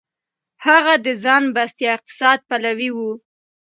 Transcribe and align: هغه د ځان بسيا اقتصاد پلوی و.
هغه 0.65 0.93
د 1.05 1.07
ځان 1.23 1.43
بسيا 1.55 1.89
اقتصاد 1.97 2.39
پلوی 2.49 2.89
و. 2.93 2.97